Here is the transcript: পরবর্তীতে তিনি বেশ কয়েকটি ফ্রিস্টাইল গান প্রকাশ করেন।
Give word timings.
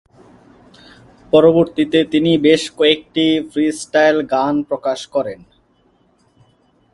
পরবর্তীতে 1.33 1.99
তিনি 2.03 2.31
বেশ 2.37 2.63
কয়েকটি 2.79 3.25
ফ্রিস্টাইল 3.51 4.17
গান 4.33 4.55
প্রকাশ 4.69 4.99
করেন। 5.07 5.39